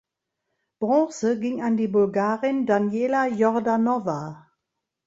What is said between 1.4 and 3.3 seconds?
ging an die Bulgarin Daniela